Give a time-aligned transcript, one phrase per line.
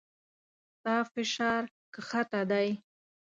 [0.75, 1.63] ستا فشار
[1.93, 2.69] کښته دی